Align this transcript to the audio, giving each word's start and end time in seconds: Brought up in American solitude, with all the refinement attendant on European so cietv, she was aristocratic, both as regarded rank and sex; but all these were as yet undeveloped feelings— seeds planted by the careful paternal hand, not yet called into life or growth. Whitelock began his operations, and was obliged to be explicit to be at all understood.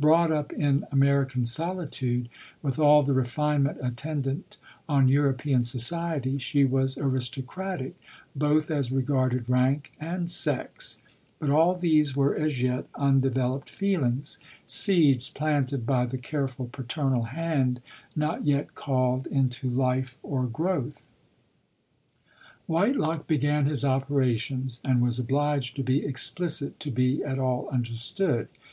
Brought 0.00 0.32
up 0.32 0.52
in 0.52 0.84
American 0.90 1.44
solitude, 1.44 2.28
with 2.60 2.76
all 2.76 3.04
the 3.04 3.12
refinement 3.14 3.78
attendant 3.80 4.56
on 4.88 5.06
European 5.06 5.62
so 5.62 5.78
cietv, 5.78 6.40
she 6.40 6.64
was 6.64 6.98
aristocratic, 6.98 7.94
both 8.34 8.68
as 8.68 8.90
regarded 8.90 9.48
rank 9.48 9.92
and 10.00 10.28
sex; 10.28 11.00
but 11.38 11.50
all 11.50 11.76
these 11.76 12.16
were 12.16 12.34
as 12.34 12.60
yet 12.62 12.88
undeveloped 12.96 13.70
feelings— 13.70 14.40
seeds 14.66 15.30
planted 15.30 15.86
by 15.86 16.04
the 16.04 16.18
careful 16.18 16.66
paternal 16.66 17.22
hand, 17.22 17.80
not 18.16 18.44
yet 18.44 18.74
called 18.74 19.28
into 19.28 19.70
life 19.70 20.18
or 20.20 20.46
growth. 20.48 21.06
Whitelock 22.66 23.28
began 23.28 23.66
his 23.66 23.84
operations, 23.84 24.80
and 24.84 25.00
was 25.00 25.20
obliged 25.20 25.76
to 25.76 25.84
be 25.84 26.04
explicit 26.04 26.80
to 26.80 26.90
be 26.90 27.22
at 27.22 27.38
all 27.38 27.68
understood. 27.68 28.48